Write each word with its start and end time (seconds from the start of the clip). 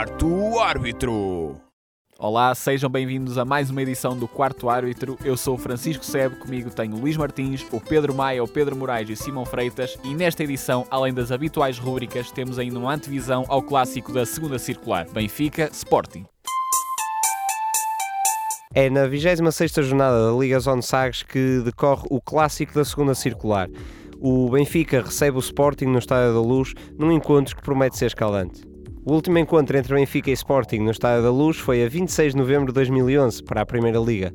Quarto 0.00 0.58
Árbitro. 0.58 1.60
Olá, 2.18 2.54
sejam 2.54 2.88
bem-vindos 2.88 3.36
a 3.36 3.44
mais 3.44 3.68
uma 3.68 3.82
edição 3.82 4.18
do 4.18 4.26
Quarto 4.26 4.70
Árbitro. 4.70 5.18
Eu 5.22 5.36
sou 5.36 5.56
o 5.56 5.58
Francisco 5.58 6.02
Sebe, 6.02 6.36
comigo 6.36 6.70
tenho 6.70 6.96
o 6.96 7.00
Luís 7.00 7.18
Martins, 7.18 7.66
o 7.70 7.78
Pedro 7.78 8.14
Maia, 8.14 8.42
o 8.42 8.48
Pedro 8.48 8.74
Moraes 8.74 9.10
e 9.10 9.12
o 9.12 9.16
Simão 9.16 9.44
Freitas. 9.44 9.98
E 10.02 10.14
nesta 10.14 10.42
edição, 10.42 10.86
além 10.90 11.12
das 11.12 11.30
habituais 11.30 11.78
rubricas, 11.78 12.30
temos 12.30 12.58
ainda 12.58 12.78
uma 12.78 12.94
antevisão 12.94 13.44
ao 13.46 13.60
clássico 13.60 14.10
da 14.10 14.24
segunda 14.24 14.58
circular: 14.58 15.06
Benfica 15.12 15.68
Sporting. 15.70 16.24
É 18.72 18.88
na 18.88 19.06
26 19.06 19.86
jornada 19.86 20.32
da 20.32 20.38
Liga 20.38 20.58
Zone 20.60 20.82
Sagres 20.82 21.22
que 21.22 21.60
decorre 21.62 22.06
o 22.08 22.22
clássico 22.22 22.72
da 22.72 22.86
segunda 22.86 23.14
circular. 23.14 23.68
O 24.18 24.48
Benfica 24.48 25.02
recebe 25.02 25.36
o 25.36 25.40
Sporting 25.40 25.86
no 25.86 25.98
Estádio 25.98 26.32
da 26.32 26.40
Luz 26.40 26.72
num 26.98 27.12
encontro 27.12 27.54
que 27.54 27.60
promete 27.60 27.98
ser 27.98 28.06
escalante. 28.06 28.69
O 29.02 29.14
último 29.14 29.38
encontro 29.38 29.78
entre 29.78 29.94
Benfica 29.94 30.28
e 30.28 30.34
Sporting 30.34 30.80
no 30.80 30.90
Estádio 30.90 31.22
da 31.22 31.30
Luz 31.30 31.56
foi 31.56 31.82
a 31.82 31.88
26 31.88 32.34
de 32.34 32.38
novembro 32.38 32.66
de 32.66 32.74
2011 32.74 33.42
para 33.44 33.62
a 33.62 33.66
Primeira 33.66 33.98
Liga. 33.98 34.34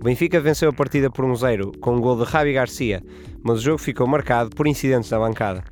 O 0.00 0.04
Benfica 0.04 0.40
venceu 0.40 0.70
a 0.70 0.72
partida 0.72 1.10
por 1.10 1.26
1-0 1.26 1.78
com 1.80 1.96
um 1.96 2.00
gol 2.00 2.16
de 2.16 2.30
Javi 2.30 2.54
Garcia, 2.54 3.02
mas 3.42 3.58
o 3.58 3.62
jogo 3.62 3.76
ficou 3.76 4.06
marcado 4.06 4.48
por 4.56 4.66
incidentes 4.66 5.10
na 5.10 5.18
bancada. 5.18 5.62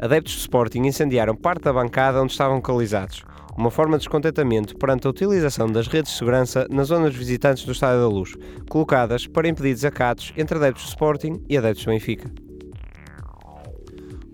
Adeptos 0.00 0.34
do 0.34 0.40
Sporting 0.40 0.80
incendiaram 0.80 1.36
parte 1.36 1.62
da 1.62 1.72
bancada 1.72 2.20
onde 2.20 2.32
estavam 2.32 2.56
localizados, 2.56 3.22
uma 3.56 3.70
forma 3.70 3.96
de 3.96 4.02
descontentamento 4.02 4.76
perante 4.76 5.06
a 5.06 5.10
utilização 5.10 5.70
das 5.70 5.86
redes 5.86 6.10
de 6.10 6.18
segurança 6.18 6.66
nas 6.68 6.88
zonas 6.88 7.14
visitantes 7.14 7.64
do 7.64 7.70
Estádio 7.70 8.00
da 8.00 8.08
Luz, 8.08 8.34
colocadas 8.68 9.28
para 9.28 9.46
impedir 9.46 9.72
desacatos 9.72 10.32
entre 10.36 10.58
adeptos 10.58 10.84
do 10.84 10.88
Sporting 10.88 11.44
e 11.48 11.56
adeptos 11.56 11.84
do 11.84 11.92
Benfica. 11.92 12.43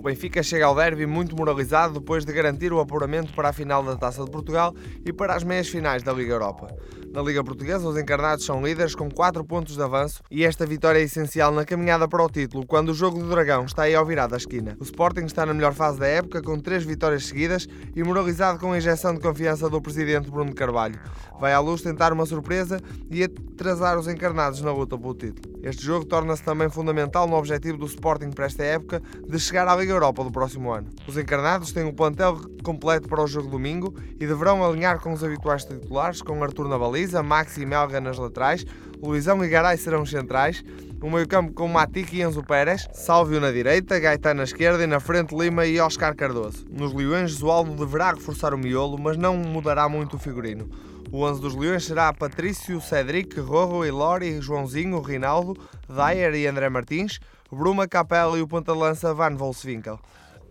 O 0.01 0.05
Benfica 0.05 0.43
chega 0.43 0.65
ao 0.65 0.75
derby 0.75 1.05
muito 1.05 1.37
moralizado 1.37 2.01
depois 2.01 2.25
de 2.25 2.33
garantir 2.33 2.73
o 2.73 2.81
apuramento 2.81 3.35
para 3.35 3.51
a 3.51 3.53
final 3.53 3.83
da 3.83 3.97
Taça 3.97 4.25
de 4.25 4.31
Portugal 4.31 4.75
e 5.05 5.13
para 5.13 5.35
as 5.35 5.45
meias 5.45 5.69
finais 5.69 6.03
da 6.03 6.11
Liga 6.11 6.33
Europa. 6.33 6.75
Na 7.13 7.21
Liga 7.21 7.45
Portuguesa, 7.45 7.87
os 7.87 7.99
encarnados 7.99 8.47
são 8.47 8.65
líderes 8.65 8.95
com 8.95 9.11
4 9.11 9.45
pontos 9.45 9.75
de 9.77 9.83
avanço 9.83 10.23
e 10.31 10.43
esta 10.43 10.65
vitória 10.65 11.01
é 11.01 11.03
essencial 11.03 11.53
na 11.53 11.67
caminhada 11.67 12.09
para 12.09 12.25
o 12.25 12.31
título, 12.31 12.65
quando 12.67 12.89
o 12.89 12.95
jogo 12.95 13.19
do 13.19 13.29
Dragão 13.29 13.67
está 13.67 13.83
aí 13.83 13.95
ao 13.95 14.07
virar 14.07 14.27
da 14.27 14.39
esquina. 14.39 14.75
O 14.81 14.85
Sporting 14.85 15.27
está 15.27 15.45
na 15.45 15.53
melhor 15.53 15.75
fase 15.75 15.99
da 15.99 16.07
época, 16.07 16.41
com 16.41 16.59
3 16.59 16.83
vitórias 16.85 17.27
seguidas 17.27 17.69
e 17.95 18.03
moralizado 18.03 18.59
com 18.59 18.73
a 18.73 18.79
injeção 18.79 19.13
de 19.13 19.21
confiança 19.21 19.69
do 19.69 19.83
presidente 19.83 20.31
Bruno 20.31 20.55
Carvalho. 20.55 20.99
Vai 21.39 21.53
à 21.53 21.61
luz 21.61 21.83
tentar 21.83 22.11
uma 22.11 22.25
surpresa 22.25 22.81
e 23.11 23.23
atrasar 23.23 23.99
os 23.99 24.09
encarnados 24.09 24.63
na 24.63 24.73
luta 24.73 24.97
pelo 24.97 25.15
título. 25.15 25.50
Este 25.63 25.85
jogo 25.85 26.07
torna-se 26.07 26.43
também 26.43 26.71
fundamental 26.71 27.29
no 27.29 27.37
objetivo 27.37 27.77
do 27.77 27.87
Sporting 27.87 28.31
para 28.31 28.47
esta 28.47 28.65
época 28.65 29.03
de 29.29 29.39
chegar 29.39 29.69
à 29.69 29.77
Liga 29.77 29.93
Europa 29.93 30.25
do 30.25 30.31
próximo 30.31 30.73
ano. 30.73 30.89
Os 31.07 31.19
encarnados 31.19 31.73
têm 31.73 31.85
o 31.85 31.93
plantel 31.93 32.41
completo 32.63 33.09
para 33.09 33.23
o 33.23 33.27
jogo 33.27 33.49
domingo 33.49 33.95
e 34.19 34.27
deverão 34.27 34.65
alinhar 34.65 35.01
com 35.01 35.13
os 35.13 35.23
habituais 35.23 35.65
titulares, 35.65 36.23
com 36.23 36.43
Arthur 36.43 36.69
na 36.69 36.79
baliza, 36.79 37.23
Maxi 37.23 37.63
e 37.63 37.67
Melga 37.67 38.01
nas 38.01 38.19
laterais, 38.19 38.65
Luizão 39.03 39.45
e 39.45 39.49
Garay 39.49 39.77
serão 39.77 40.03
os 40.03 40.11
centrais, 40.11 40.63
o 41.01 41.11
meio-campo 41.11 41.53
com 41.53 41.67
Matic 41.67 42.13
e 42.13 42.23
Enzo 42.23 42.43
Pérez, 42.43 42.87
Sálvio 42.93 43.41
na 43.41 43.51
direita, 43.51 43.99
Gaetan 43.99 44.35
na 44.35 44.45
esquerda 44.45 44.85
e 44.85 44.87
na 44.87 45.01
frente 45.01 45.35
Lima 45.35 45.65
e 45.67 45.81
Oscar 45.81 46.15
Cardoso. 46.15 46.67
Nos 46.71 46.93
Leões, 46.93 47.33
Zualdo 47.33 47.75
deverá 47.75 48.13
reforçar 48.13 48.53
o 48.53 48.59
miolo, 48.59 48.99
mas 48.99 49.17
não 49.17 49.37
mudará 49.37 49.89
muito 49.89 50.17
o 50.17 50.19
figurino. 50.19 50.69
O 51.13 51.25
11 51.25 51.41
dos 51.41 51.57
Leões 51.57 51.85
será 51.85 52.13
Patrício, 52.13 52.81
Cedric, 52.81 53.41
Rorro, 53.41 53.85
Ilori, 53.85 54.41
Joãozinho, 54.41 55.01
Rinaldo, 55.01 55.57
Dyer 55.89 56.35
e 56.35 56.47
André 56.47 56.69
Martins, 56.69 57.19
Bruma, 57.51 57.89
Capela 57.89 58.39
e 58.39 58.43
o 58.43 58.47
ponta-lança 58.47 59.13
Van 59.13 59.35
Volswinkel. 59.35 59.99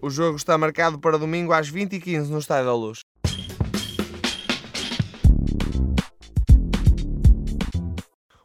O 0.01 0.09
jogo 0.09 0.35
está 0.35 0.57
marcado 0.57 0.99
para 0.99 1.17
domingo 1.17 1.53
às 1.53 1.71
20h15 1.71 2.27
no 2.27 2.39
Estádio 2.39 2.65
da 2.65 2.75
Luz. 2.75 2.99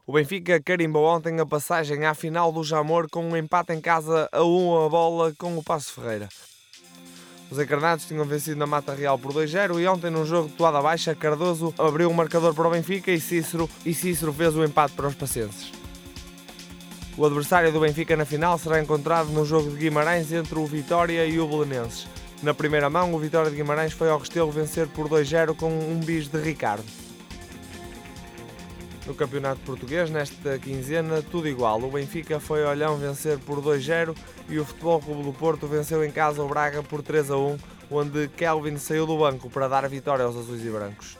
O 0.06 0.12
Benfica 0.12 0.62
carimbou 0.62 1.04
ontem 1.06 1.40
a 1.40 1.46
passagem 1.46 2.06
à 2.06 2.14
final 2.14 2.52
do 2.52 2.62
Jamor 2.62 3.08
com 3.10 3.24
um 3.24 3.36
empate 3.36 3.72
em 3.72 3.80
casa 3.80 4.28
a 4.30 4.44
1 4.44 4.84
a 4.84 4.88
bola 4.88 5.34
com 5.36 5.58
o 5.58 5.64
Passo 5.64 5.94
Ferreira. 5.94 6.28
Os 7.54 7.60
encarnados 7.60 8.04
tinham 8.04 8.24
vencido 8.24 8.58
na 8.58 8.66
Mata 8.66 8.92
Real 8.92 9.16
por 9.16 9.32
2-0 9.32 9.80
e 9.80 9.86
ontem 9.86 10.10
num 10.10 10.26
jogo 10.26 10.48
de 10.48 10.54
toada 10.56 10.82
baixa, 10.82 11.14
Cardoso 11.14 11.72
abriu 11.78 12.08
o 12.08 12.10
um 12.10 12.12
marcador 12.12 12.52
para 12.52 12.66
o 12.66 12.70
Benfica 12.72 13.12
e 13.12 13.20
Cícero, 13.20 13.70
e 13.86 13.94
Cícero 13.94 14.32
fez 14.32 14.56
o 14.56 14.64
empate 14.64 14.92
para 14.94 15.06
os 15.06 15.14
pacenses. 15.14 15.70
O 17.16 17.24
adversário 17.24 17.70
do 17.70 17.78
Benfica 17.78 18.16
na 18.16 18.24
final 18.24 18.58
será 18.58 18.82
encontrado 18.82 19.28
no 19.28 19.44
jogo 19.44 19.70
de 19.70 19.76
Guimarães 19.76 20.32
entre 20.32 20.58
o 20.58 20.66
Vitória 20.66 21.24
e 21.26 21.38
o 21.38 21.46
Belenenses. 21.46 22.08
Na 22.42 22.52
primeira 22.52 22.90
mão, 22.90 23.14
o 23.14 23.20
Vitória 23.20 23.52
de 23.52 23.56
Guimarães 23.56 23.92
foi 23.92 24.10
ao 24.10 24.18
Restelo 24.18 24.50
vencer 24.50 24.88
por 24.88 25.08
2-0 25.08 25.54
com 25.54 25.70
um 25.70 26.00
bis 26.00 26.26
de 26.26 26.40
Ricardo. 26.40 27.03
No 29.06 29.14
Campeonato 29.14 29.60
Português, 29.60 30.08
nesta 30.10 30.58
quinzena, 30.58 31.20
tudo 31.20 31.46
igual. 31.46 31.82
O 31.82 31.90
Benfica 31.90 32.40
foi 32.40 32.64
Olhão 32.64 32.96
vencer 32.96 33.38
por 33.38 33.60
2-0 33.60 34.16
e 34.48 34.58
o 34.58 34.64
Futebol 34.64 35.00
Clube 35.00 35.22
do 35.24 35.32
Porto 35.32 35.66
venceu 35.66 36.02
em 36.02 36.10
casa 36.10 36.42
o 36.42 36.48
Braga 36.48 36.82
por 36.82 37.02
3-1, 37.02 37.58
onde 37.90 38.28
Kelvin 38.28 38.78
saiu 38.78 39.06
do 39.06 39.18
banco 39.18 39.50
para 39.50 39.68
dar 39.68 39.84
a 39.84 39.88
vitória 39.88 40.24
aos 40.24 40.34
azuis 40.34 40.64
e 40.64 40.70
brancos. 40.70 41.18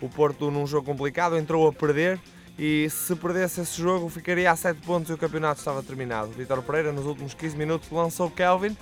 O 0.00 0.08
Porto, 0.08 0.50
num 0.50 0.66
jogo 0.66 0.86
complicado, 0.86 1.36
entrou 1.36 1.68
a 1.68 1.72
perder 1.72 2.18
e 2.58 2.88
se 2.88 3.14
perdesse 3.14 3.60
esse 3.60 3.80
jogo 3.80 4.08
ficaria 4.08 4.50
a 4.50 4.56
7 4.56 4.80
pontos 4.80 5.10
e 5.10 5.12
o 5.12 5.18
campeonato 5.18 5.60
estava 5.60 5.82
terminado. 5.82 6.30
Vitor 6.30 6.62
Pereira, 6.62 6.92
nos 6.92 7.04
últimos 7.04 7.34
15 7.34 7.56
minutos, 7.58 7.90
lançou 7.90 8.30
Kelvin 8.30 8.74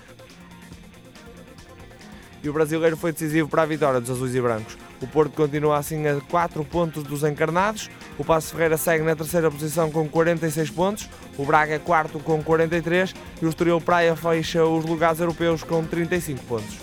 e 2.45 2.49
o 2.49 2.53
brasileiro 2.53 2.97
foi 2.97 3.11
decisivo 3.11 3.49
para 3.49 3.62
a 3.62 3.67
vitória 3.67 4.01
dos 4.01 4.09
azuis 4.09 4.35
e 4.37 4.41
brancos. 4.41 4.86
O 5.01 5.07
Porto 5.07 5.33
continua 5.33 5.77
assim 5.77 6.07
a 6.07 6.21
4 6.21 6.65
pontos 6.65 7.03
dos 7.03 7.23
encarnados. 7.23 7.91
O 8.19 8.25
Passo 8.25 8.53
Ferreira 8.53 8.77
segue 8.77 9.05
na 9.05 9.15
terceira 9.15 9.51
posição 9.51 9.91
com 9.91 10.09
46 10.09 10.71
pontos. 10.71 11.09
O 11.37 11.45
Braga 11.45 11.75
é 11.75 11.79
quarto 11.79 12.19
com 12.19 12.43
43 12.43 13.15
e 13.43 13.45
o 13.45 13.49
Estoril 13.49 13.81
Praia 13.81 14.17
fecha 14.17 14.65
os 14.65 14.85
lugares 14.87 15.21
europeus 15.21 15.62
com 15.62 15.85
35 15.85 16.43
pontos. 16.45 16.79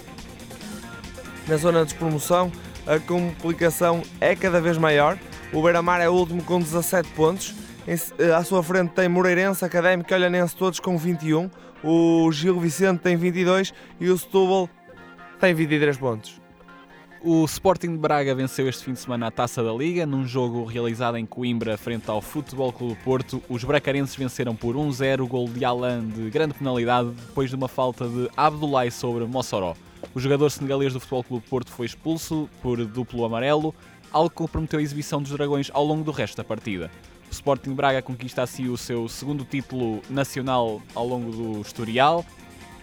Na 1.47 1.57
zona 1.57 1.79
de 1.79 1.85
despromoção, 1.85 2.51
a 2.85 2.99
complicação 2.99 4.03
é 4.21 4.35
cada 4.35 4.61
vez 4.61 4.77
maior. 4.77 5.17
O 5.51 5.61
Beira-Mar 5.61 5.99
é 5.99 6.07
o 6.07 6.13
último 6.13 6.43
com 6.43 6.59
17 6.59 7.09
pontos. 7.09 7.55
À 8.37 8.43
sua 8.43 8.61
frente 8.61 8.91
tem 8.91 9.09
Moreirense, 9.09 9.65
Académico 9.65 10.11
e 10.11 10.13
Olhanense 10.13 10.55
todos 10.55 10.79
com 10.79 10.97
21. 10.97 11.49
O 11.83 12.31
Gil 12.31 12.59
Vicente 12.59 12.99
tem 12.99 13.17
22 13.17 13.73
e 13.99 14.09
o 14.09 14.17
Setúbal 14.17 14.69
tem 15.39 15.53
23 15.53 15.97
pontos. 15.97 16.42
O 17.25 17.45
Sporting 17.45 17.93
de 17.93 17.97
Braga 17.97 18.35
venceu 18.35 18.67
este 18.67 18.83
fim 18.83 18.91
de 18.91 18.99
semana 18.99 19.27
a 19.27 19.31
Taça 19.31 19.63
da 19.63 19.71
Liga, 19.71 20.05
num 20.05 20.27
jogo 20.27 20.65
realizado 20.65 21.15
em 21.15 21.25
Coimbra 21.25 21.77
frente 21.77 22.11
ao 22.11 22.21
Futebol 22.21 22.73
Clube 22.73 22.97
Porto. 23.01 23.41
Os 23.47 23.63
bracarenses 23.63 24.13
venceram 24.13 24.53
por 24.53 24.75
1-0 24.75 25.21
o 25.21 25.27
gol 25.27 25.47
de 25.47 25.63
Alan 25.63 26.05
de 26.05 26.29
grande 26.29 26.53
penalidade 26.53 27.11
depois 27.11 27.49
de 27.49 27.55
uma 27.55 27.69
falta 27.69 28.09
de 28.09 28.29
Abdoulaye 28.35 28.91
sobre 28.91 29.23
Mossoró. 29.23 29.73
O 30.13 30.19
jogador 30.19 30.51
senegalês 30.51 30.91
do 30.91 30.99
Futebol 30.99 31.23
Clube 31.23 31.45
Porto 31.49 31.71
foi 31.71 31.85
expulso 31.85 32.49
por 32.61 32.85
duplo 32.85 33.23
amarelo, 33.23 33.73
algo 34.11 34.29
que 34.29 34.35
comprometeu 34.35 34.79
a 34.79 34.83
exibição 34.83 35.21
dos 35.21 35.31
dragões 35.31 35.71
ao 35.73 35.85
longo 35.85 36.03
do 36.03 36.11
resto 36.11 36.35
da 36.35 36.43
partida. 36.43 36.91
O 37.29 37.31
Sporting 37.31 37.73
Braga 37.73 38.01
conquista 38.01 38.43
assim 38.43 38.67
o 38.67 38.75
seu 38.75 39.07
segundo 39.07 39.45
título 39.45 40.01
nacional 40.09 40.81
ao 40.93 41.07
longo 41.07 41.31
do 41.31 41.61
historial, 41.61 42.25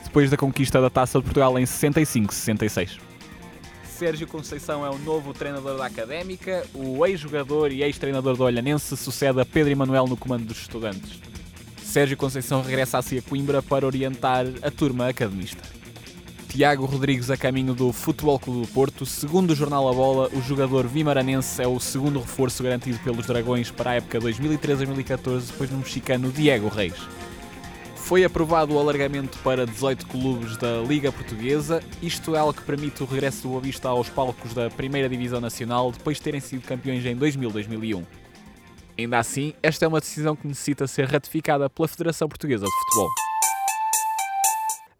depois 0.02 0.30
da 0.30 0.38
conquista 0.38 0.80
da 0.80 0.88
Taça 0.88 1.18
de 1.18 1.24
Portugal 1.24 1.58
em 1.58 1.64
65-66. 1.64 3.09
Sérgio 4.00 4.26
Conceição 4.26 4.82
é 4.82 4.88
o 4.88 4.96
novo 4.96 5.34
treinador 5.34 5.76
da 5.76 5.84
Académica. 5.84 6.66
O 6.72 7.04
ex-jogador 7.04 7.70
e 7.70 7.82
ex-treinador 7.82 8.34
do 8.34 8.44
Olhanense 8.44 8.96
sucede 8.96 9.38
a 9.38 9.44
Pedro 9.44 9.72
Emanuel 9.72 10.06
no 10.06 10.16
comando 10.16 10.46
dos 10.46 10.62
estudantes. 10.62 11.20
Sérgio 11.82 12.16
Conceição 12.16 12.62
regressa 12.62 12.98
a 12.98 13.02
Coimbra 13.28 13.60
para 13.60 13.84
orientar 13.84 14.46
a 14.62 14.70
turma 14.70 15.08
academista. 15.08 15.62
Tiago 16.48 16.86
Rodrigues 16.86 17.30
a 17.30 17.36
caminho 17.36 17.74
do 17.74 17.92
Futebol 17.92 18.38
Clube 18.38 18.66
do 18.66 18.72
Porto. 18.72 19.04
Segundo 19.04 19.50
o 19.50 19.54
jornal 19.54 19.86
A 19.86 19.92
Bola, 19.92 20.30
o 20.32 20.40
jogador 20.40 20.86
vimaranense 20.86 21.60
é 21.60 21.68
o 21.68 21.78
segundo 21.78 22.20
reforço 22.20 22.62
garantido 22.62 22.98
pelos 23.00 23.26
Dragões 23.26 23.70
para 23.70 23.90
a 23.90 23.94
época 23.96 24.18
2013-2014, 24.18 25.48
depois 25.48 25.68
do 25.68 25.76
mexicano 25.76 26.32
Diego 26.32 26.68
Reis. 26.68 27.19
Foi 28.10 28.24
aprovado 28.24 28.74
o 28.74 28.78
alargamento 28.80 29.38
para 29.38 29.64
18 29.64 30.04
clubes 30.08 30.56
da 30.56 30.78
Liga 30.78 31.12
Portuguesa. 31.12 31.80
Isto 32.02 32.34
é 32.34 32.40
algo 32.40 32.52
que 32.52 32.62
permite 32.62 33.04
o 33.04 33.06
regresso 33.06 33.42
do 33.42 33.50
Boa 33.50 33.60
Vista 33.60 33.88
aos 33.88 34.08
palcos 34.08 34.52
da 34.52 34.68
Primeira 34.68 35.08
Divisão 35.08 35.40
Nacional 35.40 35.92
depois 35.92 36.16
de 36.16 36.24
terem 36.24 36.40
sido 36.40 36.66
campeões 36.66 37.06
em 37.06 37.16
2000-2001. 37.16 38.04
Ainda 38.98 39.16
assim, 39.16 39.54
esta 39.62 39.84
é 39.84 39.88
uma 39.88 40.00
decisão 40.00 40.34
que 40.34 40.44
necessita 40.44 40.88
ser 40.88 41.06
ratificada 41.06 41.70
pela 41.70 41.86
Federação 41.86 42.28
Portuguesa 42.28 42.64
de 42.64 42.72
Futebol. 42.72 43.10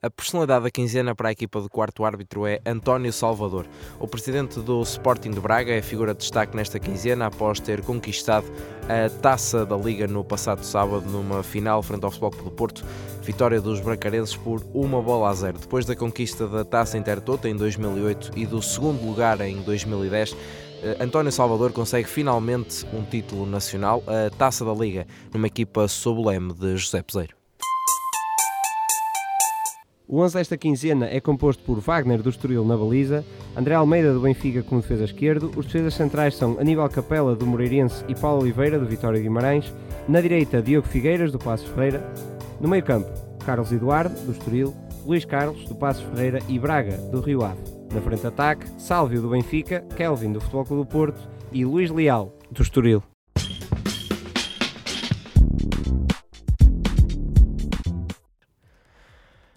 A 0.02 0.08
personalidade 0.08 0.64
da 0.64 0.70
quinzena 0.70 1.14
para 1.14 1.28
a 1.28 1.32
equipa 1.32 1.60
do 1.60 1.68
quarto 1.68 2.06
árbitro 2.06 2.46
é 2.46 2.58
António 2.64 3.12
Salvador. 3.12 3.66
O 3.98 4.08
presidente 4.08 4.58
do 4.58 4.80
Sporting 4.80 5.30
de 5.30 5.40
Braga 5.40 5.74
é 5.74 5.82
figura 5.82 6.14
de 6.14 6.20
destaque 6.20 6.56
nesta 6.56 6.78
quinzena 6.78 7.26
após 7.26 7.60
ter 7.60 7.82
conquistado 7.82 8.46
a 8.88 9.10
taça 9.20 9.66
da 9.66 9.76
Liga 9.76 10.08
no 10.08 10.24
passado 10.24 10.64
sábado 10.64 11.04
numa 11.04 11.42
final 11.42 11.82
frente 11.82 12.02
ao 12.02 12.10
Futebol 12.10 12.30
do 12.44 12.50
Porto. 12.50 12.82
Vitória 13.20 13.60
dos 13.60 13.78
bracarenses 13.78 14.34
por 14.34 14.64
uma 14.72 15.02
bola 15.02 15.28
a 15.28 15.34
zero. 15.34 15.58
Depois 15.58 15.84
da 15.84 15.94
conquista 15.94 16.48
da 16.48 16.64
taça 16.64 16.96
Intertoto 16.96 17.46
em 17.46 17.54
2008 17.54 18.30
e 18.36 18.46
do 18.46 18.62
segundo 18.62 19.04
lugar 19.04 19.38
em 19.42 19.60
2010, 19.60 20.34
eh, 20.82 20.96
António 20.98 21.30
Salvador 21.30 21.72
consegue 21.72 22.08
finalmente 22.08 22.86
um 22.94 23.04
título 23.04 23.44
nacional, 23.44 24.02
a 24.06 24.34
Taça 24.34 24.64
da 24.64 24.72
Liga, 24.72 25.06
numa 25.30 25.46
equipa 25.46 25.86
sob 25.88 26.20
o 26.20 26.26
leme 26.26 26.54
de 26.54 26.74
José 26.78 27.02
Peseiro. 27.02 27.39
O 30.12 30.22
11 30.22 30.38
desta 30.38 30.58
quinzena 30.58 31.06
é 31.06 31.20
composto 31.20 31.62
por 31.62 31.78
Wagner 31.78 32.20
do 32.20 32.30
Estoril 32.30 32.64
na 32.64 32.76
baliza, 32.76 33.24
André 33.56 33.76
Almeida 33.76 34.12
do 34.12 34.18
Benfica 34.18 34.60
como 34.60 34.80
defesa 34.80 35.04
esquerdo, 35.04 35.52
os 35.56 35.66
defesas 35.66 35.94
centrais 35.94 36.34
são 36.34 36.58
Aníbal 36.58 36.88
Capela 36.88 37.36
do 37.36 37.46
Moreirense 37.46 38.04
e 38.08 38.14
Paulo 38.16 38.42
Oliveira 38.42 38.76
do 38.76 38.86
Vitória 38.86 39.20
Guimarães, 39.20 39.72
na 40.08 40.20
direita 40.20 40.60
Diogo 40.60 40.88
Figueiras 40.88 41.30
do 41.30 41.38
Passos 41.38 41.68
Ferreira, 41.68 42.12
no 42.60 42.68
meio 42.68 42.82
campo 42.82 43.08
Carlos 43.46 43.70
Eduardo 43.70 44.20
do 44.22 44.32
Estoril, 44.32 44.74
Luís 45.06 45.24
Carlos 45.24 45.64
do 45.66 45.76
Passos 45.76 46.02
Ferreira 46.02 46.40
e 46.48 46.58
Braga 46.58 46.96
do 47.12 47.20
Rio 47.20 47.44
Ave. 47.44 47.62
Na 47.94 48.00
frente 48.00 48.26
ataque, 48.26 48.66
Sálvio 48.78 49.22
do 49.22 49.30
Benfica, 49.30 49.82
Kelvin 49.96 50.32
do 50.32 50.40
Futebol 50.40 50.64
Clube 50.64 50.82
do 50.82 50.90
Porto 50.90 51.28
e 51.52 51.64
Luís 51.64 51.88
Leal 51.88 52.36
do 52.50 52.62
Estoril. 52.62 53.00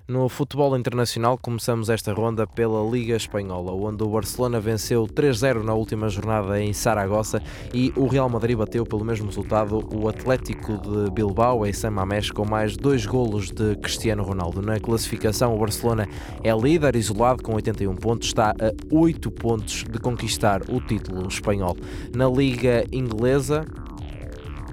No 0.05 0.27
futebol 0.27 0.77
internacional, 0.77 1.37
começamos 1.37 1.89
esta 1.89 2.11
ronda 2.11 2.45
pela 2.45 2.83
Liga 2.91 3.15
Espanhola, 3.15 3.71
onde 3.71 4.03
o 4.03 4.09
Barcelona 4.09 4.59
venceu 4.59 5.07
3-0 5.07 5.63
na 5.63 5.73
última 5.73 6.09
jornada 6.09 6.61
em 6.61 6.73
Saragossa 6.73 7.41
e 7.73 7.93
o 7.95 8.07
Real 8.07 8.27
Madrid 8.27 8.57
bateu 8.57 8.85
pelo 8.85 9.05
mesmo 9.05 9.27
resultado 9.27 9.79
o 9.95 10.09
Atlético 10.09 10.77
de 10.77 11.09
Bilbao 11.09 11.65
em 11.65 11.71
San 11.71 11.91
Mamés 11.91 12.29
com 12.29 12.43
mais 12.43 12.75
dois 12.75 13.05
golos 13.05 13.49
de 13.49 13.77
Cristiano 13.77 14.23
Ronaldo. 14.23 14.61
Na 14.61 14.77
classificação, 14.77 15.55
o 15.55 15.59
Barcelona 15.59 16.05
é 16.43 16.51
líder 16.53 16.97
isolado 16.97 17.41
com 17.41 17.55
81 17.55 17.95
pontos, 17.95 18.27
está 18.27 18.49
a 18.51 18.93
8 18.93 19.31
pontos 19.31 19.85
de 19.89 19.99
conquistar 19.99 20.63
o 20.69 20.81
título 20.81 21.29
espanhol. 21.29 21.77
Na 22.13 22.27
Liga 22.27 22.83
Inglesa, 22.91 23.63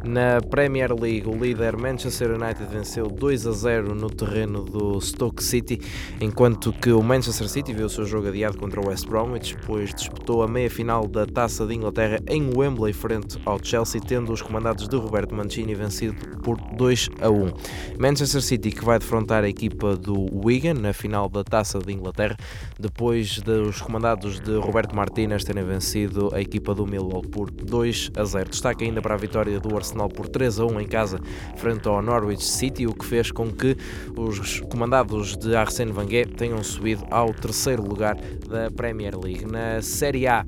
na 0.04 0.40
Premier 0.40 0.92
League, 0.92 1.28
o 1.28 1.36
líder 1.36 1.76
Manchester 1.76 2.30
United 2.30 2.64
venceu 2.66 3.06
2 3.06 3.46
a 3.46 3.52
0 3.52 3.94
no 3.94 4.08
terreno 4.08 4.64
do 4.64 5.00
Stoke 5.00 5.42
City, 5.42 5.80
enquanto 6.20 6.72
que 6.72 6.90
o 6.90 7.02
Manchester 7.02 7.48
City 7.48 7.72
viu 7.72 7.86
o 7.86 7.90
seu 7.90 8.06
jogo 8.06 8.28
adiado 8.28 8.56
contra 8.56 8.80
o 8.80 8.88
West 8.88 9.06
Bromwich, 9.06 9.56
pois 9.66 9.94
disputou 9.94 10.42
a 10.42 10.48
meia-final 10.48 11.06
da 11.06 11.26
Taça 11.26 11.66
de 11.66 11.74
Inglaterra 11.74 12.18
em 12.26 12.50
Wembley 12.56 12.92
frente 12.92 13.38
ao 13.44 13.62
Chelsea, 13.62 14.00
tendo 14.00 14.32
os 14.32 14.40
comandados 14.40 14.88
de 14.88 14.96
Roberto 14.96 15.34
Mancini 15.34 15.74
vencido 15.74 16.14
por 16.38 16.56
2 16.76 17.10
a 17.20 17.30
1. 17.30 17.52
Manchester 17.98 18.42
City 18.42 18.70
que 18.70 18.84
vai 18.84 18.98
defrontar 18.98 19.44
a 19.44 19.48
equipa 19.48 19.96
do 19.96 20.26
Wigan 20.44 20.74
na 20.74 20.92
final 20.92 21.28
da 21.28 21.44
Taça 21.44 21.78
de 21.78 21.92
Inglaterra, 21.92 22.36
depois 22.78 23.38
dos 23.40 23.82
comandados 23.82 24.40
de 24.40 24.56
Roberto 24.56 24.96
Martínez 24.96 25.44
terem 25.44 25.64
vencido 25.64 26.30
a 26.32 26.40
equipa 26.40 26.74
do 26.74 26.86
Millwall 26.86 27.22
por 27.22 27.50
2 27.50 28.12
a 28.16 28.24
0. 28.24 28.50
Destaque 28.50 28.84
ainda 28.84 29.02
para 29.02 29.14
a 29.14 29.18
vitória 29.18 29.60
do 29.60 29.76
Arsenal 29.76 29.89
Arsenal 29.90 30.08
por 30.08 30.28
3 30.28 30.60
a 30.60 30.66
1 30.66 30.80
em 30.80 30.86
casa 30.86 31.20
frente 31.56 31.88
ao 31.88 32.00
Norwich 32.00 32.44
City, 32.44 32.86
o 32.86 32.94
que 32.94 33.04
fez 33.04 33.30
com 33.30 33.50
que 33.50 33.76
os 34.16 34.60
comandados 34.60 35.36
de 35.36 35.54
Arsène 35.54 35.92
Wenger 35.92 36.28
tenham 36.28 36.62
subido 36.62 37.04
ao 37.10 37.34
terceiro 37.34 37.82
lugar 37.82 38.16
da 38.48 38.70
Premier 38.70 39.18
League. 39.18 39.44
Na 39.44 39.82
Série 39.82 40.26
A, 40.26 40.46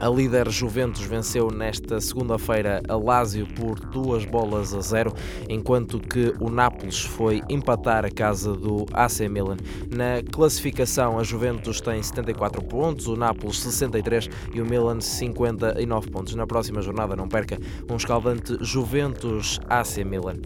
a 0.00 0.08
líder 0.08 0.48
Juventus 0.50 1.02
venceu 1.02 1.50
nesta 1.50 2.00
segunda-feira 2.00 2.80
a 2.88 2.96
Lazio 2.96 3.46
por 3.54 3.80
duas 3.80 4.24
bolas 4.24 4.72
a 4.72 4.80
zero, 4.80 5.12
enquanto 5.48 5.98
que 5.98 6.32
o 6.40 6.48
Nápoles 6.48 7.00
foi 7.00 7.42
empatar 7.48 8.04
a 8.04 8.10
casa 8.10 8.52
do 8.52 8.86
AC 8.92 9.20
Milan. 9.28 9.56
Na 9.90 10.22
classificação, 10.30 11.18
a 11.18 11.24
Juventus 11.24 11.80
tem 11.80 12.02
74 12.02 12.62
pontos, 12.62 13.08
o 13.08 13.16
Nápoles 13.16 13.58
63 13.58 14.28
e 14.54 14.60
o 14.60 14.66
Milan 14.66 15.00
59 15.00 16.10
pontos. 16.10 16.34
Na 16.34 16.46
próxima 16.46 16.80
jornada, 16.80 17.16
não 17.16 17.28
perca, 17.28 17.58
um 17.90 17.96
escaldante 17.96 18.56
Juventus 18.60 19.58
AC 19.68 19.98
Milan. 20.04 20.36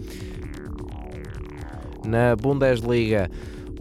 Na 2.06 2.34
Bundesliga, 2.34 3.30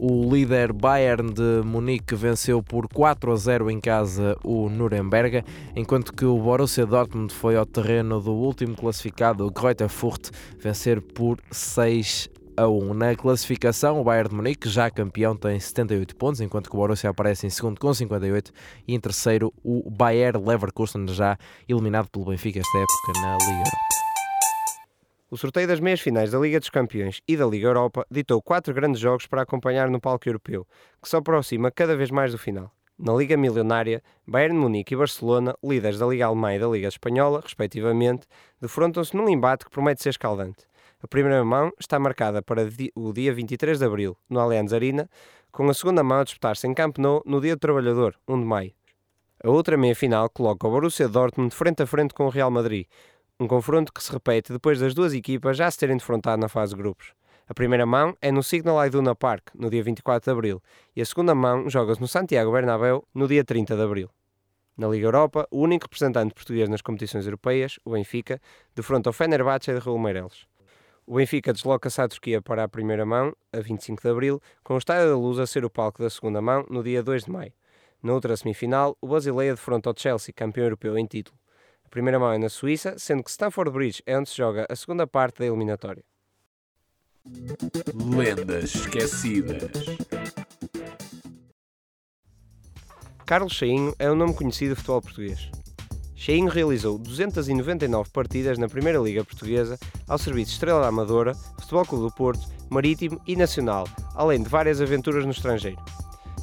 o 0.04 0.28
líder 0.34 0.74
Bayern 0.74 1.32
de 1.32 1.62
Munique 1.64 2.16
venceu 2.16 2.64
por 2.64 2.88
4 2.88 3.32
a 3.32 3.36
0 3.36 3.70
em 3.70 3.80
casa 3.80 4.36
o 4.44 4.68
Nuremberg, 4.68 5.44
enquanto 5.76 6.12
que 6.12 6.26
o 6.26 6.40
Borussia 6.40 6.88
Dortmund 6.88 7.32
foi 7.32 7.56
ao 7.56 7.68
terreno 7.68 8.20
do 8.20 8.32
último 8.34 8.76
classificado, 8.76 9.46
o 9.46 9.52
Greuther 9.52 9.90
Fürth, 9.90 10.32
vencer 10.58 11.00
por 11.00 11.38
6 11.52 12.30
a 12.58 12.68
1. 12.68 12.96
Na 12.96 13.16
classificação, 13.16 14.02
o 14.02 14.04
Bayern 14.04 14.30
de 14.30 14.36
Munique, 14.36 14.68
já 14.68 14.90
campeão, 14.90 15.36
tem 15.36 15.60
78 15.60 16.16
pontos, 16.16 16.42
enquanto 16.42 16.68
que 16.68 16.76
o 16.76 16.80
Borussia 16.80 17.12
aparece 17.12 17.46
em 17.46 17.52
segundo 17.52 17.80
com 17.80 17.94
58 17.94 18.52
e 18.88 18.96
em 18.96 19.00
terceiro 19.00 19.54
o 19.64 19.88
Bayer 19.88 20.36
Leverkusen, 20.36 21.08
já 21.10 21.38
eliminado 21.70 22.10
pelo 22.10 22.26
Benfica 22.26 22.60
esta 22.60 22.78
época 22.80 23.22
na 23.22 23.38
Liga 23.38 23.52
Europa. 23.52 24.11
O 25.34 25.38
sorteio 25.38 25.66
das 25.66 25.80
meias 25.80 26.02
finais 26.02 26.32
da 26.32 26.38
Liga 26.38 26.60
dos 26.60 26.70
Campeões 26.70 27.22
e 27.26 27.38
da 27.38 27.46
Liga 27.46 27.66
Europa 27.66 28.06
ditou 28.12 28.42
quatro 28.42 28.74
grandes 28.74 29.00
jogos 29.00 29.28
para 29.28 29.44
acompanhar 29.44 29.90
no 29.90 29.98
palco 29.98 30.28
europeu, 30.28 30.68
que 31.02 31.08
se 31.08 31.16
aproxima 31.16 31.72
cada 31.72 31.96
vez 31.96 32.12
mais 32.12 32.34
do 32.34 32.38
final. 32.38 32.70
Na 33.00 33.14
Liga 33.14 33.38
Milionária, 33.38 34.04
Bayern 34.28 34.58
Munique 34.58 34.94
e 34.94 34.98
Barcelona, 34.98 35.56
líderes 35.64 36.00
da 36.00 36.06
Liga 36.06 36.26
Alemã 36.26 36.54
e 36.54 36.60
da 36.60 36.68
Liga 36.68 36.90
Espanhola, 36.90 37.40
respectivamente, 37.40 38.28
defrontam-se 38.60 39.16
num 39.16 39.30
embate 39.30 39.64
que 39.64 39.72
promete 39.72 40.04
ser 40.04 40.10
escaldante. 40.10 40.66
A 41.02 41.08
primeira 41.08 41.46
mão 41.46 41.72
está 41.80 41.98
marcada 41.98 42.42
para 42.42 42.68
o 42.94 43.14
dia 43.14 43.34
23 43.34 43.80
de 43.80 43.86
abril, 43.86 44.18
no 44.30 44.38
Allianz 44.38 44.74
Arena, 44.74 45.10
com 45.50 45.70
a 45.70 45.74
segunda 45.74 46.04
mão 46.04 46.20
a 46.20 46.24
disputar-se 46.26 46.68
em 46.68 46.74
Camp 46.74 46.98
Nou 46.98 47.24
no 47.26 47.40
Dia 47.40 47.56
do 47.56 47.60
Trabalhador, 47.60 48.20
1 48.28 48.38
de 48.38 48.46
maio. 48.46 48.74
A 49.42 49.50
outra 49.50 49.78
meia-final 49.78 50.30
coloca 50.30 50.68
o 50.68 50.70
Borussia 50.70 51.08
Dortmund 51.08 51.56
frente 51.56 51.82
a 51.82 51.88
frente 51.88 52.14
com 52.14 52.26
o 52.26 52.30
Real 52.30 52.52
Madrid, 52.52 52.86
um 53.42 53.48
confronto 53.48 53.92
que 53.92 54.04
se 54.04 54.12
repete 54.12 54.54
depois 54.54 54.80
das 54.80 54.94
duas 54.94 55.16
equipas 55.16 55.58
já 55.58 55.70
se 55.72 55.80
terem 55.80 55.98
defrontado 55.98 56.40
na 56.40 56.48
fase 56.48 56.76
de 56.76 56.78
grupos. 56.80 57.12
A 57.48 57.56
primeira 57.56 57.88
mão 57.88 58.16
é 58.22 58.32
no 58.32 58.44
Signal 58.44 58.86
Iduna 58.86 59.16
Park, 59.16 59.48
no 59.56 59.68
dia 59.68 59.82
24 59.82 60.26
de 60.26 60.32
abril, 60.32 60.64
e 60.96 61.02
a 61.02 61.06
segunda 61.06 61.34
mão 61.34 61.68
joga-se 61.68 62.00
no 62.00 62.08
Santiago 62.08 62.52
Bernabéu, 62.52 63.04
no 63.16 63.28
dia 63.28 63.44
30 63.44 63.76
de 63.76 63.82
abril. 63.82 64.12
Na 64.78 64.88
Liga 64.88 65.08
Europa, 65.08 65.48
o 65.50 65.60
único 65.62 65.86
representante 65.86 66.36
português 66.36 66.70
nas 66.70 66.84
competições 66.84 67.26
europeias, 67.26 67.80
o 67.84 67.94
Benfica, 67.94 68.40
defronta 68.76 69.10
o 69.10 69.14
Fenerbahçe 69.14 69.74
de 69.74 69.80
Raul 69.80 69.98
Meireles. 69.98 70.46
O 71.08 71.16
Benfica 71.16 71.52
desloca-se 71.52 72.00
à 72.00 72.08
Turquia 72.08 72.44
para 72.44 72.64
a 72.64 72.70
primeira 72.70 73.08
mão, 73.08 73.36
a 73.52 73.60
25 73.60 74.04
de 74.04 74.08
abril, 74.08 74.40
com 74.64 74.76
o 74.76 74.78
Estádio 74.78 75.10
da 75.10 75.18
Luz 75.18 75.40
a 75.40 75.48
ser 75.48 75.66
o 75.66 75.70
palco 75.70 76.00
da 76.00 76.12
segunda 76.12 76.44
mão, 76.44 76.64
no 76.70 76.84
dia 76.84 77.02
2 77.02 77.24
de 77.24 77.32
maio. 77.32 77.54
Na 78.04 78.14
outra 78.14 78.38
semifinal, 78.38 78.96
o 79.02 79.08
Basileia 79.08 79.56
defronta 79.56 79.90
o 79.90 79.96
Chelsea, 79.98 80.32
campeão 80.32 80.66
europeu 80.66 80.96
em 80.96 81.08
título 81.08 81.42
primeira 81.92 82.18
mão 82.18 82.32
é 82.32 82.38
na 82.38 82.50
Suíça, 82.50 82.96
sendo 82.98 83.22
que 83.22 83.30
Stamford 83.30 83.70
Bridge 83.70 84.02
é 84.06 84.18
onde 84.18 84.30
se 84.30 84.38
joga 84.38 84.66
a 84.70 84.76
segunda 84.76 85.06
parte 85.06 85.40
da 85.40 85.46
eliminatória. 85.46 86.04
Lendas 87.94 88.74
esquecidas. 88.74 89.72
Carlos 93.26 93.54
Cheinho 93.54 93.94
é 94.00 94.10
um 94.10 94.16
nome 94.16 94.34
conhecido 94.34 94.74
do 94.74 94.78
futebol 94.78 95.02
português. 95.02 95.52
Cheinho 96.16 96.50
realizou 96.50 96.98
299 96.98 98.10
partidas 98.12 98.58
na 98.58 98.70
Primeira 98.70 99.00
Liga 99.00 99.26
Portuguesa 99.26 99.78
ao 100.08 100.18
serviço 100.18 100.54
Estrela 100.54 100.82
da 100.82 100.88
Amadora, 100.88 101.34
Futebol 101.60 101.86
Clube 101.86 102.06
do 102.06 102.16
Porto, 102.16 102.48
Marítimo 102.70 103.22
e 103.28 103.36
Nacional, 103.36 103.86
além 104.16 104.42
de 104.42 104.50
várias 104.50 104.80
aventuras 104.80 105.26
no 105.26 105.32
estrangeiro. 105.32 105.82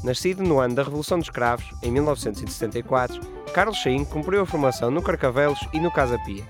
Nascido 0.02 0.44
no 0.44 0.60
ano 0.60 0.76
da 0.76 0.84
Revolução 0.84 1.18
dos 1.18 1.28
Cravos, 1.28 1.66
em 1.82 1.90
1974, 1.90 3.20
Carlos 3.52 3.78
Chaim 3.78 4.04
cumpriu 4.04 4.42
a 4.42 4.46
formação 4.46 4.90
no 4.90 5.02
Carcavelos 5.02 5.58
e 5.72 5.80
no 5.80 5.90
Casa 5.90 6.18
Pia. 6.24 6.44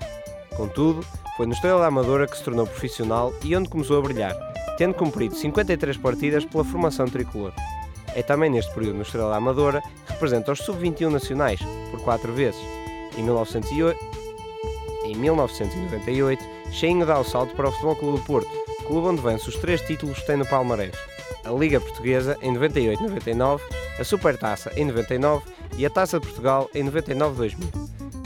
Contudo, 0.55 1.03
foi 1.35 1.47
no 1.47 1.53
Estrela 1.53 1.81
da 1.81 1.87
Amadora 1.87 2.27
que 2.27 2.37
se 2.37 2.43
tornou 2.43 2.67
profissional 2.67 3.33
e 3.43 3.55
onde 3.55 3.69
começou 3.69 3.97
a 3.97 4.01
brilhar, 4.01 4.35
tendo 4.77 4.93
cumprido 4.93 5.33
53 5.33 5.97
partidas 5.97 6.45
pela 6.45 6.63
formação 6.63 7.07
tricolor. 7.07 7.51
É 8.15 8.21
também 8.21 8.51
neste 8.51 8.71
período 8.73 8.97
no 8.97 9.01
Estrela 9.01 9.31
da 9.31 9.37
Amadora 9.37 9.81
que 10.05 10.13
representa 10.13 10.51
os 10.51 10.59
sub-21 10.59 11.09
nacionais, 11.09 11.59
por 11.89 12.01
quatro 12.01 12.31
vezes. 12.33 12.61
Em, 13.17 13.23
1908, 13.23 13.99
em 15.05 15.15
1998, 15.15 16.43
Cheinho 16.71 17.05
dá 17.05 17.19
o 17.19 17.23
salto 17.23 17.55
para 17.55 17.69
o 17.69 17.71
Futebol 17.71 17.95
Clube 17.95 18.19
do 18.19 18.25
Porto, 18.25 18.49
clube 18.85 19.07
onde 19.07 19.21
vence 19.21 19.49
os 19.49 19.55
três 19.55 19.81
títulos 19.81 20.19
que 20.19 20.27
tem 20.27 20.37
no 20.37 20.45
Palmarés 20.45 21.08
a 21.49 21.51
Liga 21.57 21.79
Portuguesa 21.79 22.37
em 22.41 22.53
98-99, 22.53 23.59
a 23.99 24.03
Supertaça 24.03 24.71
em 24.75 24.85
99 24.85 25.43
e 25.77 25.85
a 25.85 25.89
Taça 25.89 26.19
de 26.19 26.25
Portugal 26.25 26.69
em 26.73 26.85
99-2000. 26.85 27.57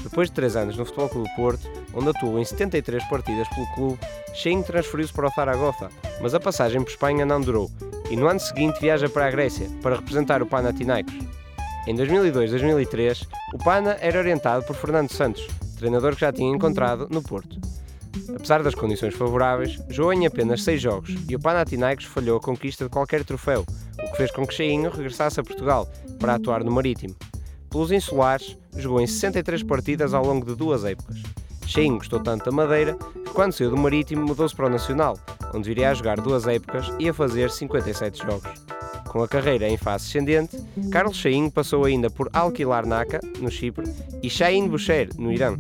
Depois 0.04 0.30
de 0.30 0.36
3 0.36 0.56
anos 0.58 0.78
no 0.78 0.86
Futebol 0.86 1.10
Clube 1.10 1.36
Porto, 1.36 1.70
onde 1.94 2.10
atuou 2.10 2.38
em 2.38 2.46
73 2.46 3.04
partidas 3.06 3.48
pelo 3.50 3.74
clube, 3.74 4.00
Shein 4.36 4.62
transferiu-se 4.62 5.14
para 5.14 5.28
o 5.28 5.32
Zaragoza, 5.32 5.90
mas 6.22 6.36
a 6.36 6.40
passagem 6.40 6.82
por 6.82 6.90
Espanha 6.90 7.26
não 7.26 7.42
durou 7.42 7.72
e 8.10 8.14
e 8.14 8.16
no 8.16 8.28
ano 8.28 8.40
seguinte 8.40 8.80
viaja 8.80 9.10
para 9.10 9.26
a 9.26 9.32
Grécia 9.32 9.68
para 9.82 9.96
representar 9.96 10.44
o 10.44 10.46
Panathinaikos. 10.46 11.16
Em 11.88 11.96
2002-2003, 11.96 13.28
o 13.56 13.58
Pana 13.58 13.98
era 14.00 14.20
orientado 14.20 14.64
por 14.64 14.76
Fernando 14.76 15.12
Santos, 15.12 15.48
treinador 15.78 16.14
que 16.14 16.22
já 16.22 16.32
tinha 16.32 16.56
encontrado 16.56 17.08
no 17.10 17.24
Porto. 17.24 17.60
Apesar 18.36 18.62
das 18.62 18.76
condições 18.76 19.14
favoráveis, 19.16 19.80
jogou 19.90 20.14
em 20.14 20.26
apenas 20.26 20.64
seis 20.64 20.82
jogos 20.82 21.16
e 21.28 21.36
o 21.36 21.40
Panathinaikos 21.40 22.06
falhou 22.06 22.38
a 22.38 22.42
conquista 22.42 22.86
de 22.86 22.90
qualquer 22.90 23.24
troféu, 23.24 23.66
o 23.98 24.12
que 24.12 24.18
fez 24.18 24.32
com 24.32 24.46
que 24.46 24.54
Cheinho 24.54 24.92
regressasse 24.92 25.40
a 25.40 25.44
Portugal 25.44 25.90
para 26.20 26.36
atuar 26.36 26.64
no 26.64 26.72
Marítimo. 26.72 27.16
Pelos 27.70 27.92
insulares, 27.92 28.56
jogou 28.78 29.02
em 29.02 29.08
63 29.08 29.64
partidas 29.64 30.14
ao 30.14 30.26
longo 30.26 30.46
de 30.46 30.56
duas 30.56 30.86
épocas. 30.86 31.22
Cheinho 31.66 31.98
gostou 31.98 32.20
tanto 32.20 32.46
da 32.46 32.52
Madeira 32.52 32.94
que, 32.94 33.32
quando 33.32 33.54
saiu 33.54 33.72
do 33.72 33.78
Marítimo, 33.78 34.26
mudou-se 34.26 34.56
para 34.56 34.68
o 34.68 34.70
Nacional, 34.70 35.18
onde 35.54 35.70
viria 35.70 35.90
a 35.90 35.94
jogar 35.94 36.22
duas 36.22 36.48
épocas 36.48 36.92
e 37.00 37.10
a 37.10 37.14
fazer 37.14 37.50
57 37.50 38.24
jogos. 38.24 38.52
Com 39.08 39.24
a 39.24 39.28
carreira 39.28 39.68
em 39.68 39.78
fase 39.78 40.08
ascendente, 40.08 40.58
Carlos 40.92 41.18
Cheinho 41.18 41.52
passou 41.52 41.86
ainda 41.86 42.10
por 42.10 42.30
Al-Qilarnaka, 42.34 43.20
no 43.40 43.50
Chipre, 43.50 43.86
e 44.22 44.30
Shahin 44.30 44.68
Boucher, 44.68 45.10
no 45.18 45.32
Irã. 45.32 45.58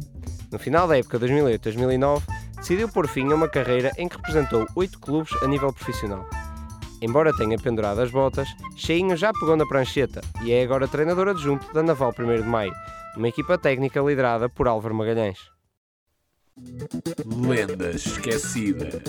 No 0.51 0.59
final 0.59 0.87
da 0.87 0.97
época 0.97 1.19
2008-2009, 1.19 2.21
decidiu 2.63 2.87
pôr 2.87 3.09
fim 3.09 3.29
a 3.29 3.35
uma 3.35 3.49
carreira 3.49 3.91
em 3.97 4.07
que 4.07 4.15
representou 4.15 4.65
oito 4.77 4.97
clubes 4.97 5.33
a 5.43 5.47
nível 5.47 5.73
profissional. 5.73 6.25
Embora 7.01 7.35
tenha 7.35 7.57
pendurado 7.57 7.99
as 7.99 8.09
botas, 8.09 8.47
Cheinho 8.77 9.17
já 9.17 9.33
pegou 9.33 9.57
na 9.57 9.67
prancheta 9.67 10.21
e 10.41 10.53
é 10.53 10.63
agora 10.63 10.87
treinador 10.87 11.27
adjunto 11.27 11.73
da 11.73 11.83
Naval 11.83 12.13
1 12.17 12.41
de 12.41 12.47
Maio, 12.47 12.73
uma 13.17 13.27
equipa 13.27 13.57
técnica 13.57 13.99
liderada 13.99 14.47
por 14.47 14.69
Álvaro 14.69 14.95
Magalhães. 14.95 15.37
Lendas 17.25 18.05
esquecidas. 18.05 19.03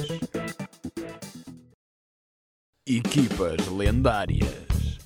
Equipas 2.84 3.68
lendárias. 3.68 4.98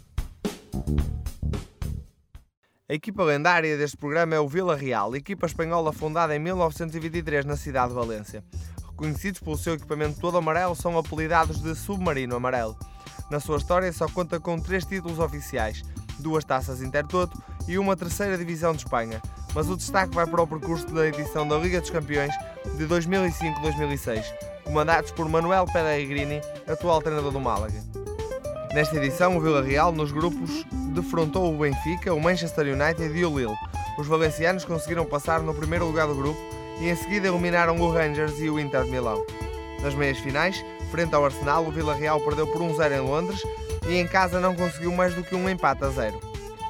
A 2.90 2.95
equipa 2.95 3.23
lendária 3.23 3.76
deste 3.76 3.99
programa 3.99 4.35
é 4.35 4.40
o 4.40 4.49
Vila 4.49 4.75
Real, 4.75 5.14
equipa 5.14 5.45
espanhola 5.45 5.92
fundada 5.92 6.35
em 6.35 6.38
1923 6.38 7.45
na 7.45 7.54
cidade 7.54 7.90
de 7.90 7.95
Valência. 7.95 8.42
Reconhecidos 8.88 9.40
pelo 9.40 9.59
seu 9.59 9.75
equipamento 9.75 10.18
todo 10.18 10.38
amarelo, 10.38 10.75
são 10.75 10.97
apelidados 10.97 11.61
de 11.61 11.75
Submarino 11.75 12.35
Amarelo. 12.35 12.78
Na 13.30 13.40
sua 13.40 13.59
história 13.59 13.92
só 13.92 14.09
conta 14.09 14.40
com 14.40 14.59
três 14.59 14.87
títulos 14.87 15.18
oficiais, 15.18 15.83
duas 16.18 16.47
taças 16.47 16.80
Intertoto 16.80 17.38
e 17.68 17.76
uma 17.76 17.95
terceira 17.95 18.38
divisão 18.38 18.73
de 18.73 18.78
Espanha, 18.78 19.21
mas 19.54 19.68
o 19.68 19.76
destaque 19.76 20.14
vai 20.14 20.26
para 20.26 20.40
o 20.40 20.47
percurso 20.47 20.87
da 20.87 21.07
edição 21.07 21.47
da 21.47 21.59
Liga 21.59 21.83
dos 21.83 21.90
Campeões 21.90 22.33
de 22.78 22.87
2005-2006, 22.87 24.25
comandados 24.64 25.11
por 25.11 25.28
Manuel 25.28 25.66
Pellegrini, 25.66 26.40
atual 26.66 27.02
treinador 27.02 27.33
do 27.33 27.40
Málaga. 27.40 27.85
Nesta 28.73 28.97
edição, 28.97 29.37
o 29.37 29.40
Vila 29.42 29.62
Real, 29.62 29.92
nos 29.92 30.11
grupos, 30.11 30.64
defrontou 31.00 31.52
o 31.52 31.59
Benfica, 31.59 32.12
o 32.12 32.21
Manchester 32.21 32.67
United 32.67 33.17
e 33.17 33.25
o 33.25 33.38
Lille. 33.38 33.57
Os 33.99 34.07
valencianos 34.07 34.64
conseguiram 34.64 35.05
passar 35.05 35.40
no 35.40 35.55
primeiro 35.55 35.87
lugar 35.87 36.07
do 36.07 36.14
grupo 36.14 36.40
e 36.81 36.88
em 36.88 36.97
seguida 36.97 37.28
eliminaram 37.28 37.76
o 37.81 37.90
Rangers 37.90 38.38
e 38.40 38.49
o 38.49 38.59
Inter 38.59 38.85
de 38.85 38.90
Milão. 38.90 39.25
Nas 39.83 39.95
meias 39.95 40.19
finais, 40.19 40.64
frente 40.90 41.14
ao 41.14 41.25
Arsenal, 41.25 41.67
o 41.67 41.71
Vila 41.71 41.95
Real 41.95 42.21
perdeu 42.21 42.47
por 42.47 42.61
1-0 42.61 42.97
em 42.97 43.00
Londres 43.00 43.40
e 43.88 43.97
em 43.97 44.07
casa 44.07 44.40
não 44.40 44.55
conseguiu 44.55 44.93
mais 44.93 45.14
do 45.14 45.23
que 45.23 45.35
um 45.35 45.49
empate 45.49 45.85
a 45.85 45.88
zero. 45.88 46.21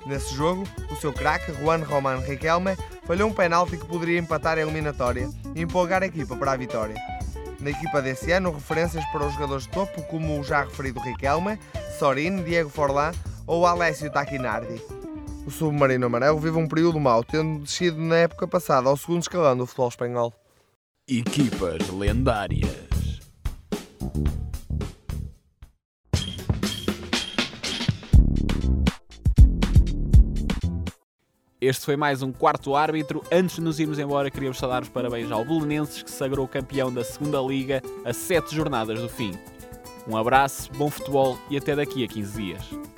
Nesse 0.06 0.34
jogo, 0.34 0.64
o 0.90 0.96
seu 0.96 1.12
craque, 1.12 1.52
Juan 1.52 1.82
Román 1.82 2.20
Riquelme, 2.20 2.76
falhou 3.04 3.28
um 3.28 3.34
penalti 3.34 3.76
que 3.76 3.86
poderia 3.86 4.18
empatar 4.18 4.56
a 4.56 4.62
eliminatória 4.62 5.28
e 5.54 5.62
empolgar 5.62 6.02
a 6.02 6.06
equipa 6.06 6.36
para 6.36 6.52
a 6.52 6.56
vitória. 6.56 6.96
Na 7.60 7.70
equipa 7.70 8.00
desse 8.00 8.30
ano, 8.30 8.52
referências 8.52 9.04
para 9.06 9.26
os 9.26 9.34
jogadores 9.34 9.64
de 9.64 9.70
topo 9.70 10.02
como 10.04 10.38
o 10.38 10.44
já 10.44 10.62
referido 10.62 11.00
Riquelme, 11.00 11.58
Sorin, 11.98 12.42
Diego 12.42 12.70
Forlán 12.70 13.12
ou 13.48 13.66
Alessio 13.66 14.12
Taquinardi. 14.12 14.80
O 15.46 15.50
submarino 15.50 16.06
amarelo 16.06 16.38
vive 16.38 16.58
um 16.58 16.68
período 16.68 17.00
mau, 17.00 17.24
tendo 17.24 17.60
descido 17.60 17.98
na 17.98 18.16
época 18.16 18.46
passada 18.46 18.88
ao 18.88 18.96
segundo 18.96 19.22
escalão 19.22 19.56
do 19.56 19.66
futebol 19.66 19.88
espanhol. 19.88 20.34
Equipas 21.08 21.88
lendárias. 21.88 22.86
Este 31.60 31.86
foi 31.86 31.96
mais 31.96 32.22
um 32.22 32.30
quarto 32.30 32.76
árbitro. 32.76 33.24
Antes 33.32 33.56
de 33.56 33.62
nos 33.62 33.80
irmos 33.80 33.98
embora, 33.98 34.30
queríamos 34.30 34.58
só 34.58 34.68
dar 34.68 34.82
os 34.82 34.88
parabéns 34.88 35.32
ao 35.32 35.44
Belenenses, 35.44 36.02
que 36.02 36.10
se 36.10 36.16
sagrou 36.16 36.46
campeão 36.46 36.92
da 36.92 37.02
segunda 37.02 37.40
Liga 37.40 37.82
a 38.04 38.12
sete 38.12 38.54
jornadas 38.54 39.00
do 39.00 39.08
fim. 39.08 39.32
Um 40.06 40.16
abraço, 40.16 40.70
bom 40.74 40.88
futebol 40.88 41.38
e 41.50 41.56
até 41.56 41.74
daqui 41.74 42.04
a 42.04 42.06
15 42.06 42.42
dias. 42.42 42.97